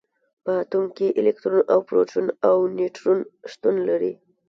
په 0.43 0.51
اتوم 0.63 0.85
کې 0.97 1.07
الکترون 1.19 1.61
او 1.73 1.79
پروټون 1.87 2.27
او 2.47 2.55
نیوټرون 2.77 3.19
شتون 3.51 3.75
لري. 3.89 4.13